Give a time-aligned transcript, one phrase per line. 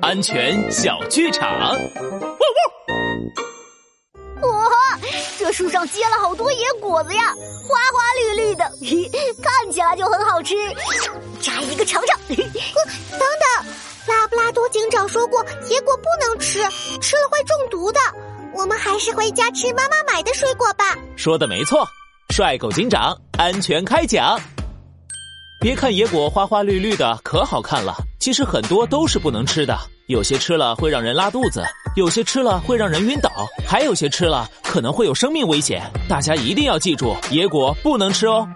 [0.00, 1.48] 安全小剧场。
[4.40, 4.98] 哇，
[5.38, 7.32] 这树上结了好多野果子呀，
[7.66, 8.64] 花花绿绿的，
[9.42, 10.54] 看起来就很好吃。
[11.40, 12.18] 摘一个尝尝。
[12.28, 12.38] 等
[13.18, 13.66] 等，
[14.06, 16.60] 拉布拉多警长说过，野果不能吃，
[17.00, 18.00] 吃了会中毒的。
[18.54, 20.96] 我们还是回家吃妈妈买的水果吧。
[21.16, 21.86] 说的没错，
[22.30, 24.40] 帅狗警长安全开讲。
[25.60, 29.76] 别看野果花花绿绿的，可好看了，其实很多都是不能吃的。
[30.06, 31.62] 有些吃了会让人拉肚子，
[31.94, 33.30] 有些吃了会让人晕倒，
[33.66, 35.82] 还有些吃了可能会有生命危险。
[36.08, 38.48] 大家一定要记住，野果不能吃哦。